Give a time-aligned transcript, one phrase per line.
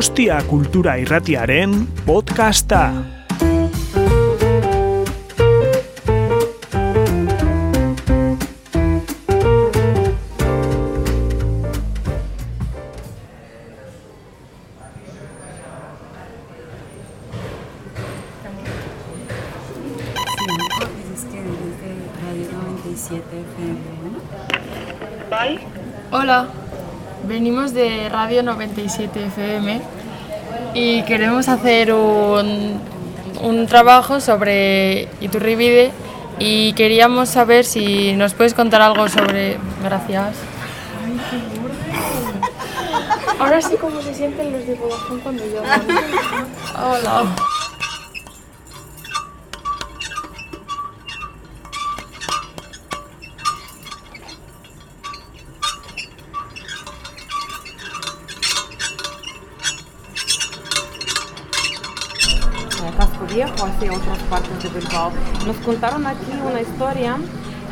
[0.00, 3.19] Donostia Kultura Irratiaren podcasta.
[27.40, 29.80] Venimos de Radio 97 FM
[30.74, 32.78] y queremos hacer un,
[33.42, 35.90] un trabajo sobre Iturribide
[36.38, 39.56] y queríamos saber si nos puedes contar algo sobre...
[39.82, 40.36] Gracias.
[43.38, 45.80] Ahora sí, ¿cómo se sienten los de Vodafone cuando llaman?
[46.76, 47.24] Hola.
[64.10, 65.10] Otras partes de Bilbao.
[65.46, 67.16] Nos contaron aquí una historia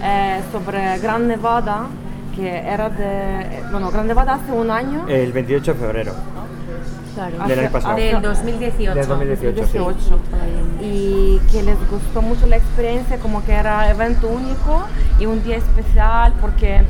[0.03, 1.86] eh, sobre Gran Nevada,
[2.34, 3.62] que era de...
[3.70, 5.06] Bueno, Gran Nevada hace un año.
[5.09, 6.12] El 28 de febrero.
[6.12, 7.97] hace- del año pasado.
[7.97, 8.94] Del 2018.
[8.94, 9.72] Del 2018, sí.
[9.78, 10.19] 18,
[10.81, 14.84] y que les gustó mucho la experiencia, como que era evento único
[15.19, 16.83] y un día especial porque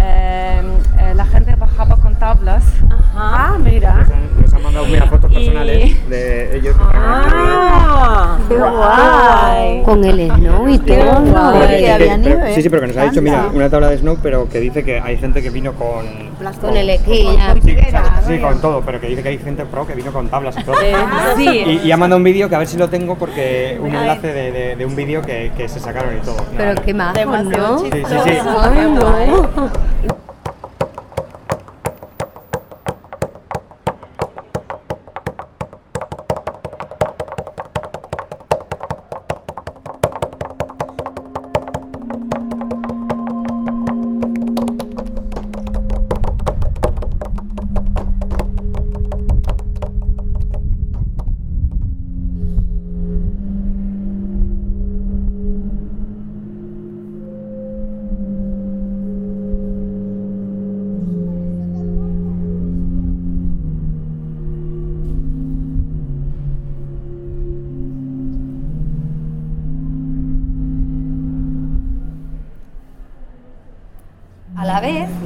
[0.00, 0.62] eh,
[1.00, 2.64] eh, la gente bajaba con tablas.
[3.14, 4.06] Ah, mira.
[4.40, 6.76] Nos han, han mandado unas fotos Y- personales de ellos.
[6.80, 9.82] Ah, qué guay.
[9.84, 11.54] Con el snow y todo.
[12.54, 14.82] Sí, sí, pero que nos ha dicho, mira, una tabla de snow, pero que dice
[14.84, 16.04] que hay gente que vino con...
[16.60, 17.26] Con el esquí.
[17.62, 20.12] Sí, o sea, sí, con todo, pero que dice que hay gente pro que vino
[20.12, 20.74] con tablas y todo.
[21.36, 21.48] Sí.
[21.48, 24.28] Y, y ha mandado un vídeo que a ver si lo tengo porque un enlace
[24.32, 26.36] de, de- de un vídeo que, que se sacaron y todo.
[26.56, 27.78] Pero Nada, qué más, ¿no?
[27.78, 28.30] Sí, sí, sí.
[28.30, 30.14] Ay, no.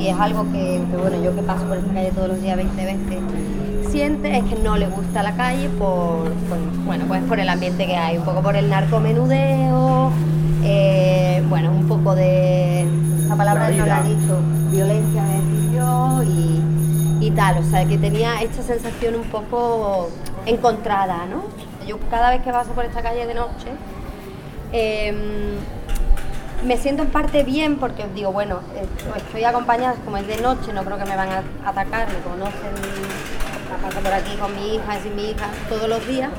[0.08, 2.56] Y es algo que, que, bueno, yo que paso por esta calle todos los días
[2.56, 7.38] 20 veces, siente es que no le gusta la calle por, por, bueno, pues por
[7.38, 10.10] el ambiente que hay, un poco por el narcomenudeo,
[10.64, 12.86] eh, bueno, un poco de,
[13.22, 14.38] esa palabra no la he dicho,
[14.70, 20.08] violencia, decir yo, y, y tal, o sea, que tenía esta sensación un poco
[20.46, 21.42] encontrada, ¿no?
[21.86, 23.69] Yo cada vez que paso por esta calle de noche,
[24.72, 25.16] em,
[26.64, 28.86] me siento en parte bien porque digo, bueno, eh,
[29.16, 32.72] estoy acompañada, como es de noche, no creo que me van a atacar, me conocen,
[33.70, 36.30] la paso por aquí con mi hija, es mi hija, todos los días,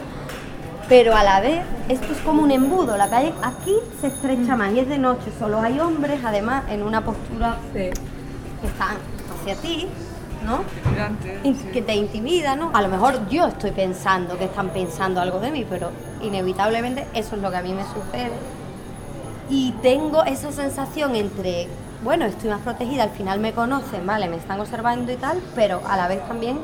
[0.89, 4.73] pero a la vez esto es como un embudo, la calle aquí se estrecha más
[4.73, 8.97] y es de noche, solo hay hombres, además en una postura que están
[9.33, 9.87] hacia ti,
[10.45, 10.63] ¿no?
[11.71, 12.71] Que te intimida, ¿no?
[12.73, 15.91] A lo mejor yo estoy pensando que están pensando algo de mí, pero
[16.21, 18.58] inevitablemente eso es lo que a mí me sucede
[19.49, 21.67] y tengo esa sensación entre,
[22.03, 25.81] bueno, estoy más protegida, al final me conocen, vale, me están observando y tal, pero
[25.87, 26.59] a la vez también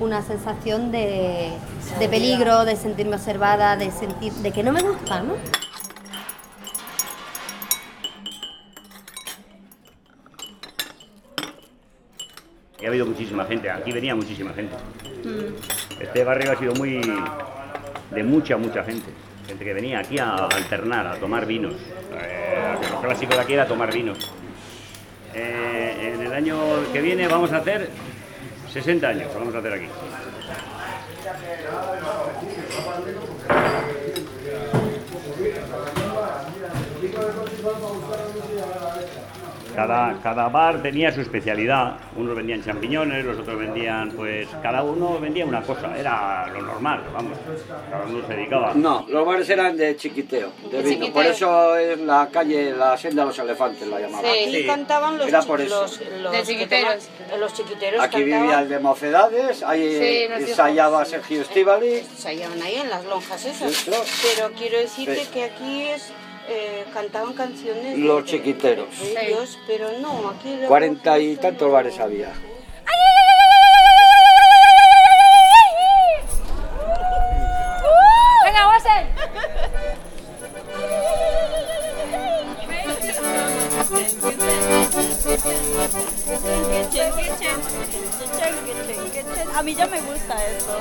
[0.00, 1.52] una sensación de,
[1.98, 5.34] de peligro, de sentirme observada, de sentir, de que no me gusta, ¿no?
[12.80, 14.74] Y ha habido muchísima gente, aquí venía muchísima gente.
[16.00, 17.00] Este barrio ha sido muy
[18.10, 19.06] de mucha, mucha gente.
[19.58, 21.74] Que venía aquí a alternar, a tomar vinos.
[21.74, 24.30] Eh, lo clásico de aquí era tomar vinos.
[25.34, 26.56] Eh, en el año
[26.92, 27.90] que viene vamos a hacer
[28.72, 29.86] 60 años, vamos a hacer aquí.
[39.74, 41.96] Cada, cada bar tenía su especialidad.
[42.16, 45.96] Unos vendían champiñones, los otros vendían, pues, cada uno vendía una cosa.
[45.96, 47.38] Era lo normal, vamos.
[47.90, 48.72] Cada uno se dedicaba.
[48.74, 51.12] No, los bares eran de chiquiteo, de vino.
[51.12, 54.30] Por eso es la calle, la senda de los elefantes la llamaban.
[54.44, 54.64] Sí.
[54.66, 55.82] cantaban los, Era chi- por eso.
[55.82, 57.08] los, los De que chiquiteros.
[57.30, 58.42] toman- los chiquiteros Aquí cantaban.
[58.42, 60.34] vivía el de Mocedades, ahí Sí, dijo.
[60.50, 62.02] ensayaba Sergio Estivali.
[62.16, 63.84] Se hallaban ahí en las lonjas esas.
[63.86, 65.28] Pero quiero decirte Sí.
[65.32, 66.12] que aquí es
[66.54, 67.98] eh, cantaban canciones.
[67.98, 68.88] Los chiquiteros.
[69.66, 70.58] Pero no, aquí.
[70.68, 71.72] Cuarenta y tantos no...
[71.72, 72.30] bares había.
[89.54, 90.72] A mí ya me gusta esto.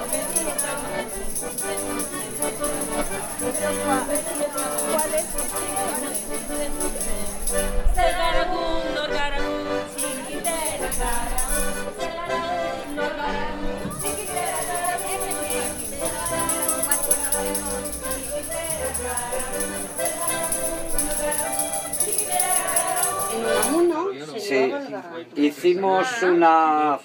[25.46, 27.00] Hicimos una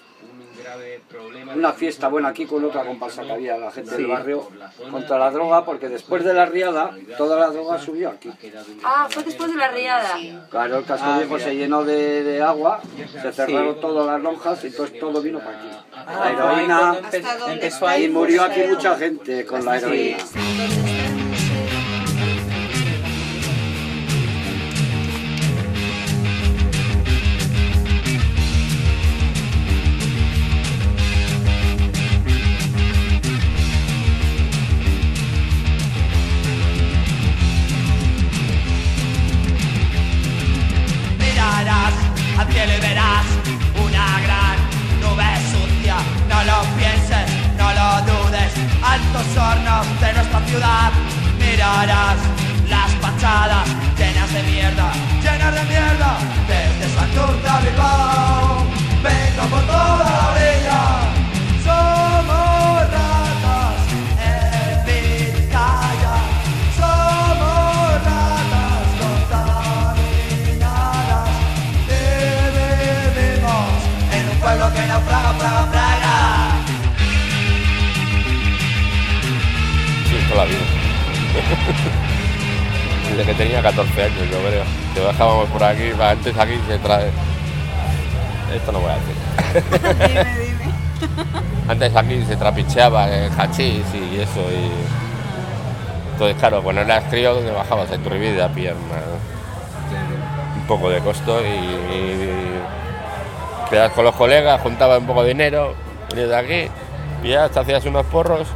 [1.54, 4.48] una fiesta buena aquí con otra comparsa que había la gente del barrio
[4.90, 8.30] contra la droga porque después de la riada toda la droga subió aquí.
[8.84, 10.18] Ah, fue después de la riada.
[10.50, 12.80] Claro, el casco Ah, viejo se llenó de, de agua,
[13.22, 15.68] se cerraron todas las lonjas y entonces todo vino para aquí.
[16.06, 17.54] La heroína ¿Hasta dónde?
[17.54, 20.18] empezó y murió aquí mucha gente con la heroína.
[83.36, 84.62] Tenía 14 años, yo creo.
[84.94, 87.10] Que bajábamos por aquí, antes aquí se trae.
[88.54, 89.94] Esto no voy a decir.
[90.08, 90.74] Dime, dime.
[91.68, 94.40] Antes aquí se trapicheaba el hachís y eso.
[94.50, 94.70] Y...
[96.12, 101.00] Entonces, claro, cuando eras crío, te bajabas a Turribide a pillar una- un poco de
[101.00, 101.48] costo y,
[101.94, 102.30] y
[103.68, 105.74] quedabas con los colegas, juntabas un poco de dinero,
[106.10, 106.70] venías de aquí,
[107.22, 108.48] pillabas, te hacías unos porros,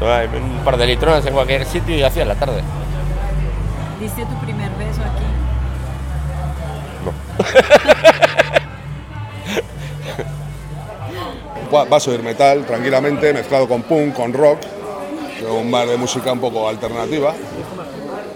[0.00, 2.62] un par de litrones en cualquier sitio y hacías la tarde.
[4.00, 5.24] ¿Diste tu primer beso aquí?
[11.74, 14.60] Va- Vas a oír metal tranquilamente, mezclado con punk, con rock,
[15.50, 17.34] un bar de música un poco alternativa,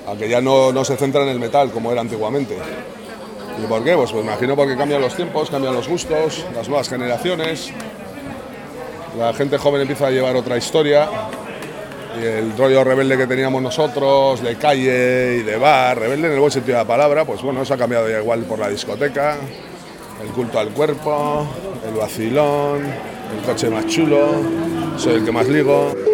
[0.07, 2.59] aunque ya no, no se centra en el metal como era antiguamente.
[3.63, 3.95] ¿Y por qué?
[3.95, 7.71] Pues, pues me imagino porque cambian los tiempos, cambian los gustos, las nuevas generaciones,
[9.19, 11.09] la gente joven empieza a llevar otra historia
[12.21, 16.53] el rollo rebelde que teníamos nosotros, de calle y de bar, rebelde en el buen
[16.53, 19.37] sentido de la palabra, pues bueno, eso ha cambiado ya igual por la discoteca,
[20.23, 21.47] el culto al cuerpo,
[21.89, 24.29] el vacilón, el coche más chulo,
[24.97, 26.12] soy el que más ligo.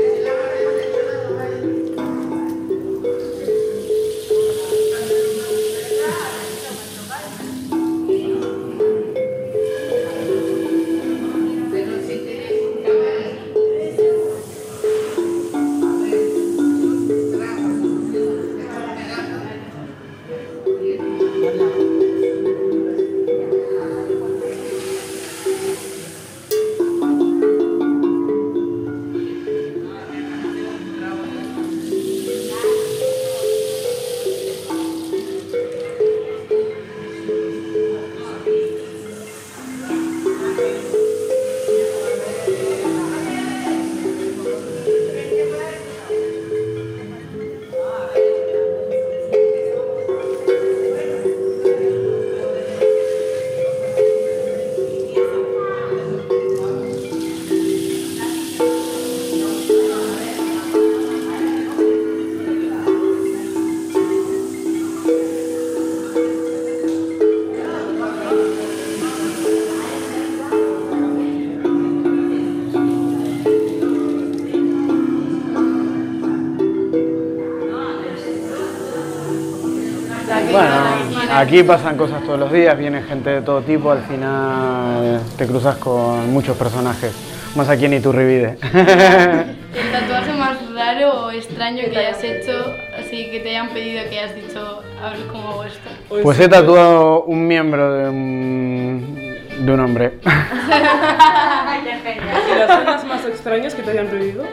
[81.39, 85.77] Aquí pasan cosas todos los días, viene gente de todo tipo, al final te cruzas
[85.77, 87.15] con muchos personajes,
[87.55, 88.59] más aquí en Iturribide.
[88.73, 94.19] ¿El tatuaje más raro o extraño que hayas hecho, así que te hayan pedido que
[94.19, 95.89] hayas dicho, a ver cómo hago esto?
[96.23, 100.19] Pues he tatuado un miembro de un, de un hombre.
[100.25, 104.45] ¿Y las zonas más extrañas que te hayan pedido?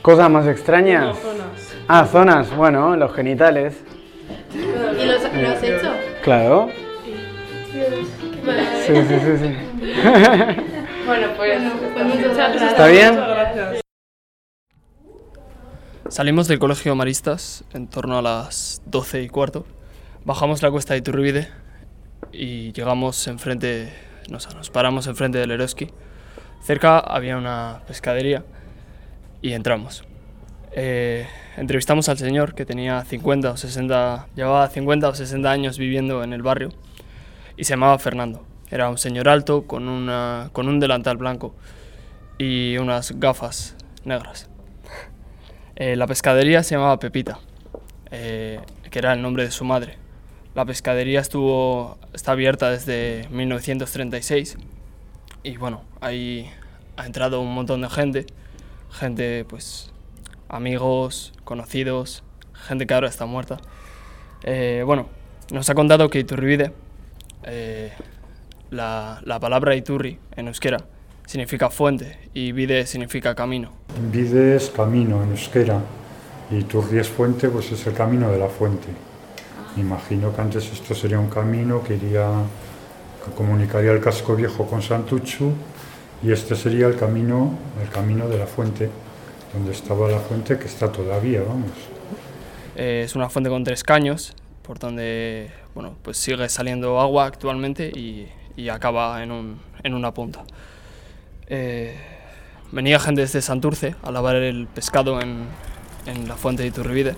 [0.00, 1.04] ¿Cosas más extrañas?
[1.04, 1.74] No, zonas.
[1.88, 3.82] Ah, zonas, bueno, los genitales.
[4.54, 5.92] ¿Y los, lo has hecho?
[6.22, 6.70] Claro.
[7.72, 9.56] Sí, sí, sí, sí.
[11.04, 11.60] Bueno, pues,
[12.62, 13.18] ¿Está bien?
[16.08, 19.66] Salimos del colegio Maristas en torno a las 12 y cuarto.
[20.24, 21.48] Bajamos la cuesta de Iturbide
[22.30, 23.92] y llegamos enfrente,
[24.30, 25.90] nos, nos paramos enfrente del Eroski.
[26.62, 28.44] Cerca había una pescadería
[29.40, 30.04] y entramos.
[30.74, 31.26] Eh,
[31.56, 36.32] entrevistamos al señor que tenía 50 o 60, llevaba 50 o 60 años viviendo en
[36.32, 36.70] el barrio
[37.56, 38.44] y se llamaba Fernando.
[38.70, 41.54] Era un señor alto con, una, con un delantal blanco
[42.38, 44.48] y unas gafas negras.
[45.76, 47.38] Eh, la pescadería se llamaba Pepita,
[48.10, 48.60] eh,
[48.90, 49.98] que era el nombre de su madre.
[50.54, 54.56] La pescadería estuvo, está abierta desde 1936
[55.42, 56.50] y bueno, ahí
[56.96, 58.26] ha entrado un montón de gente,
[58.90, 59.91] gente pues
[60.52, 63.58] amigos, conocidos, gente que ahora está muerta.
[64.44, 65.08] Eh, bueno,
[65.50, 66.72] nos ha contado que Iturribide,
[67.44, 67.92] eh,
[68.70, 70.78] la, la palabra Iturri en euskera,
[71.26, 73.72] significa fuente y vide significa camino.
[74.12, 75.80] Vide es camino en euskera
[76.50, 78.88] y Turri es fuente, pues es el camino de la fuente.
[79.74, 82.28] Me imagino que antes esto sería un camino que iría,
[83.24, 85.52] que comunicaría el casco viejo con Santuchu
[86.22, 88.90] y este sería el camino, el camino de la fuente,
[89.52, 91.70] donde estaba la fuente que está todavía, vamos.
[92.76, 97.88] Eh, es una fuente con tres caños, por donde bueno, pues sigue saliendo agua actualmente
[97.88, 100.44] y, y acaba en, un, en una punta.
[101.46, 101.96] Eh,
[102.70, 105.46] venía gente desde Santurce a lavar el pescado en,
[106.06, 107.14] en la fuente de Iturribide.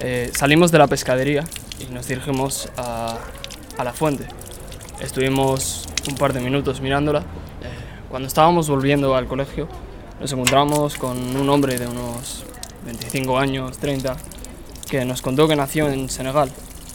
[0.00, 1.42] Eh, salimos de la pescadería
[1.80, 3.18] y nos dirigimos a,
[3.82, 4.26] la fuente.
[5.00, 7.20] Estuvimos un par de minutos mirándola.
[7.20, 7.24] Eh,
[8.08, 9.68] cuando estábamos volviendo al colegio,
[10.20, 12.44] nos encontramos con un hombre de unos
[12.84, 14.16] 25 años, 30,
[14.88, 16.50] que nos contó que nació en Senegal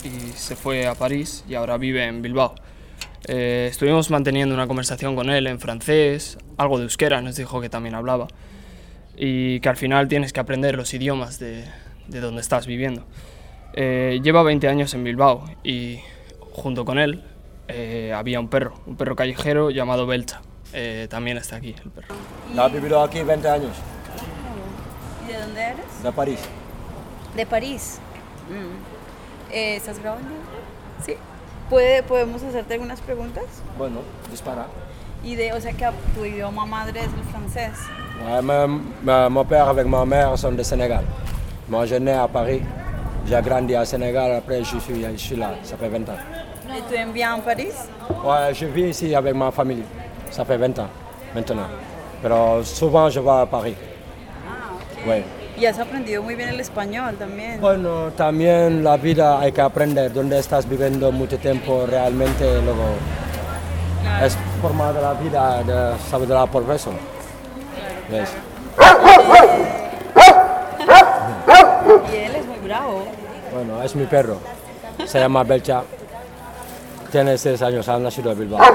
[0.05, 2.55] y se fue a París y ahora vive en Bilbao.
[3.27, 7.69] Eh, estuvimos manteniendo una conversación con él en francés, algo de euskera, nos dijo que
[7.69, 8.27] también hablaba,
[9.17, 11.63] y que al final tienes que aprender los idiomas de,
[12.07, 13.03] de donde estás viviendo.
[13.73, 15.99] Eh, lleva 20 años en Bilbao y
[16.51, 17.23] junto con él
[17.67, 20.41] eh, había un perro, un perro callejero llamado Belcha.
[20.73, 22.15] Eh, también está aquí el perro.
[22.57, 23.71] Ha vivido aquí 20 años,
[25.27, 26.03] ¿Y de dónde eres?
[26.03, 26.39] de París.
[27.35, 27.99] De París.
[28.49, 29.53] Mm.
[29.53, 30.29] Eh, ¿Estás grabando?
[31.05, 31.15] Sí.
[31.69, 33.43] ¿Puede, ¿Podemos hacerte algunas preguntas?
[33.77, 34.67] Bueno, dispara.
[35.23, 37.79] Y de, o sea que tu idioma madre es el francés.
[38.25, 38.41] Ouais,
[39.29, 41.03] mon père avec ma mère sont de Sénégal.
[41.69, 42.61] Moi, je né à Paris.
[43.25, 46.17] J'ai grandi à Sénégal, après je suis, je suis là, ça fait 20 ans.
[46.67, 47.73] ¿Y tú en bien en París?
[48.23, 49.83] Ouais, je vis ici avec ma famille,
[50.29, 50.89] ça fait 20 ans
[51.33, 51.67] maintenant.
[52.21, 53.75] Pero souvent je vais à Paris.
[55.07, 55.23] Ouais.
[55.57, 57.61] Y has aprendido muy bien el español también.
[57.61, 62.95] Bueno, también la vida hay que aprender, donde estás viviendo mucho tiempo realmente, luego
[64.21, 66.27] es forma de la vida, de, ¿sabes?
[66.27, 66.95] de la profesión.
[68.11, 68.29] ¿Ves?
[68.79, 69.82] Y
[73.53, 74.37] Bueno, es mi perro,
[75.05, 75.83] se llama Belcha,
[77.11, 78.59] tiene 6 años, ha nacido en Bilbao.
[78.61, 78.71] Ah,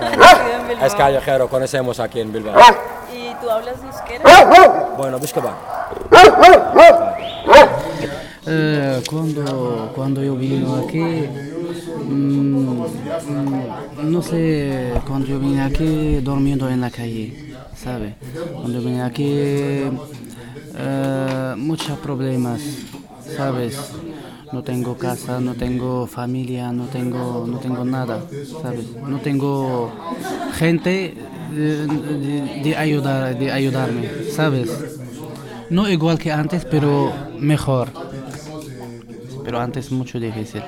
[0.00, 0.86] nacido en Bilbao.
[0.86, 2.54] Es callejero, conocemos aquí en Bilbao.
[3.14, 4.94] ¿Y tú hablas euskera?
[4.96, 5.56] Bueno, busca va.
[8.44, 12.82] Eh, cuando, cuando yo vino aquí, mm,
[14.02, 18.16] no sé, cuando yo vine aquí durmiendo en la calle, ¿sabe?
[18.52, 19.84] Cuando vine aquí,
[20.74, 22.86] eh, muchos problemas,
[23.26, 23.94] ¿sabes?
[24.50, 28.96] No tengo casa, no tengo familia, no tengo, no tengo nada, ¿sabes?
[29.02, 29.94] No tengo
[30.50, 34.86] gente de, de- de ayudar, de ayudarme, ¿sabes?
[35.68, 37.94] No igual que antes, pero mejor.
[39.42, 40.64] Pero antes mucho difícil.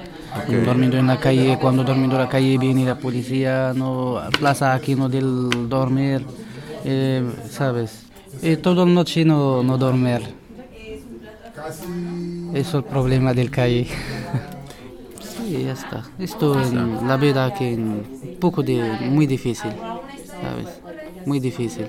[0.47, 4.95] Durmiendo en la calle, cuando durmiendo en la calle viene la policía, no plaza aquí
[4.97, 6.29] no del dormir,
[6.83, 8.04] eh, ¿sabes?
[8.42, 10.22] Y toda la noche no, no dormir.
[12.54, 13.88] Eso es el problema del calle.
[15.20, 16.04] sí, ya está.
[16.18, 19.74] Esto en la vida aquí un poco de, muy difícil,
[20.42, 20.68] ¿sabes?
[21.26, 21.88] Muy difícil.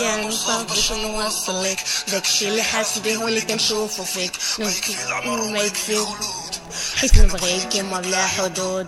[0.00, 4.96] يعني نصاب باش نوصلك داكشي اللي حاس بيه واللي كنشوفو فيك نبكي
[5.26, 6.08] وما يكفيك
[6.96, 8.86] حيت نبغيك كيما بلا حدود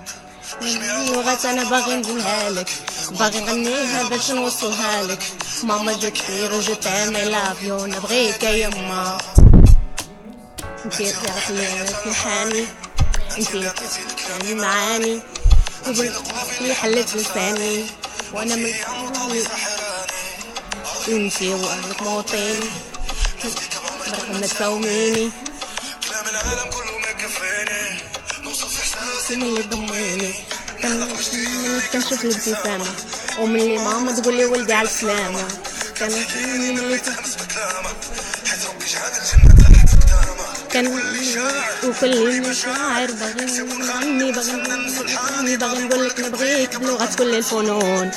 [0.63, 2.69] لغات انا باغي نديرها لك
[3.10, 5.24] باغي نغنيها باش نوصلها لك؟
[5.64, 9.18] ماما جو كثير وجو تعمل لافيون نبغيك يا يما
[10.86, 12.66] ندير عقلي نحاني
[13.38, 13.72] انتي
[14.30, 15.22] يعني معاني
[15.88, 17.86] وباللي حلت لساني.
[18.34, 18.74] وأنا من
[21.08, 22.70] انتي وأهلك موطيني
[24.08, 25.32] برحمة تساوميني.
[29.30, 30.34] من اللي ضميني.
[30.82, 32.86] كان شوف الابتسامة
[33.40, 35.48] ومن اللي ماما تقول لي ولدي على السلامة.
[35.96, 36.12] كان
[40.72, 40.88] كان
[41.84, 48.12] وكل مشاعر بغني عني بغني بغني نقول لك نبغيك بلغة كل الفنون.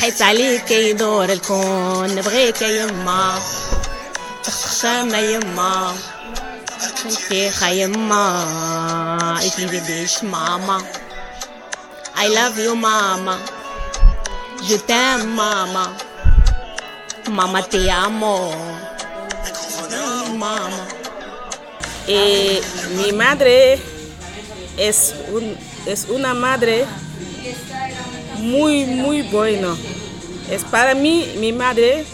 [0.00, 3.42] حيت عليك يدور الكون نبغيك يما.
[4.44, 5.00] تخشى
[5.34, 5.96] يما.
[7.06, 9.40] انتي يما.
[9.40, 10.82] you بديش ماما.
[12.16, 13.38] I love you mama.
[14.62, 15.96] Je t'aime mama.
[17.30, 18.52] Mama te amo.
[20.36, 20.86] Mama.
[22.06, 22.60] Eh,
[22.96, 23.78] mi madre
[24.76, 26.84] es, un, es una madre
[28.38, 29.76] muy, muy buena.
[30.50, 32.04] Es para mí, mi madre,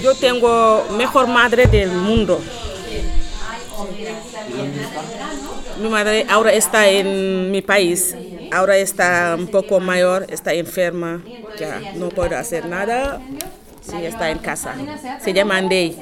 [0.00, 2.40] yo tengo mejor madre del mundo.
[5.82, 8.14] Mi madre ahora está en mi país,
[8.54, 11.22] ahora está un poco mayor, está enferma,
[11.58, 13.20] ya no puedo hacer nada,
[13.80, 14.74] sí, está en casa.
[15.22, 15.96] Se llama Andei.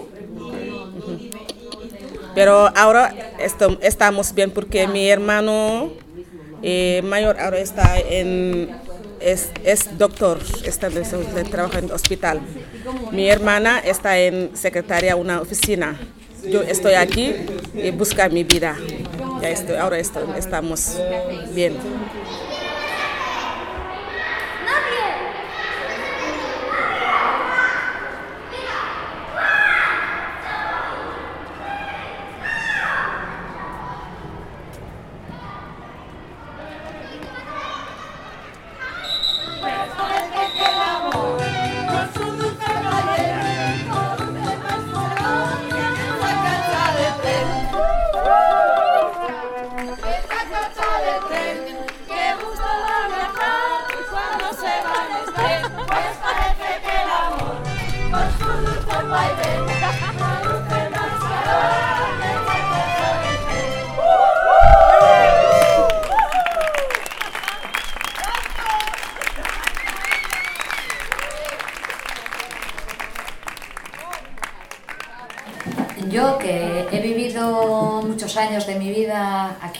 [2.34, 3.14] Pero ahora
[3.80, 5.92] estamos bien porque mi hermano
[6.62, 8.70] eh, mayor ahora está en
[9.20, 10.88] es, es doctor, está
[11.50, 12.40] trabaja en hospital.
[13.12, 15.98] Mi hermana está en secretaria una oficina.
[16.50, 17.34] Yo estoy aquí
[17.74, 18.76] y busca mi vida.
[19.40, 20.98] Ya estoy, ahora estamos
[21.54, 21.74] bien.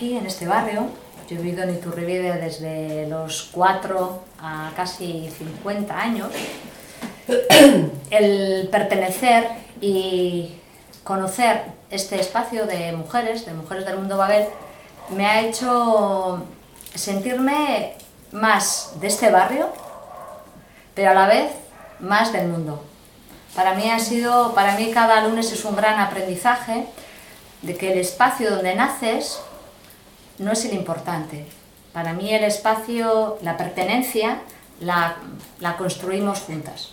[0.03, 0.89] Aquí, en este barrio,
[1.29, 6.29] yo he vivido en Iturribide desde los 4 a casi 50 años,
[8.11, 9.47] el pertenecer
[9.81, 10.57] y
[11.05, 14.47] conocer este espacio de mujeres, de mujeres del mundo Babel,
[15.11, 16.43] me ha hecho
[16.93, 17.95] sentirme
[18.33, 19.69] más de este barrio,
[20.97, 21.53] pero a la vez
[22.01, 22.83] más del mundo.
[23.55, 26.87] Para mí ha sido, para mí cada lunes es un gran aprendizaje
[27.61, 29.39] de que el espacio donde naces
[30.43, 31.47] no es el importante.
[31.93, 34.43] Para mí el espacio, la pertenencia,
[34.81, 35.17] la,
[35.61, 36.93] la construimos juntas.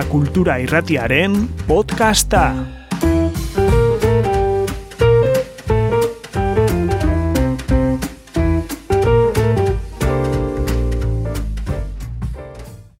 [0.00, 2.81] Kultura Irratiaren podcasta.